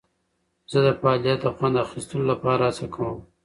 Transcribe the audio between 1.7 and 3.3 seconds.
اخیستلو لپاره هڅه کوم.